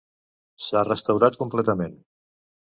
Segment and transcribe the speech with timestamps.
[0.67, 1.97] S'ha restaurat completament.